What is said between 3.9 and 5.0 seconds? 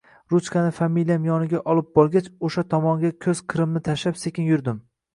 tashlab, sekin yurdim